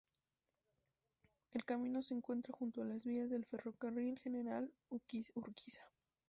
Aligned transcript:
El 1.51 1.63
camino 1.63 2.01
se 2.01 2.15
encuentra 2.15 2.53
junto 2.57 2.81
a 2.81 2.85
las 2.85 3.05
vías 3.05 3.29
del 3.29 3.45
Ferrocarril 3.45 4.17
General 4.17 4.73
Urquiza. 4.89 5.87